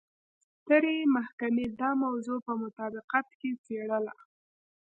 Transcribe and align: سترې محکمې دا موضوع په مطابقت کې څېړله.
سترې 0.57 0.95
محکمې 1.15 1.65
دا 1.79 1.89
موضوع 2.03 2.39
په 2.47 2.53
مطابقت 2.63 3.27
کې 3.39 3.49
څېړله. 3.63 4.15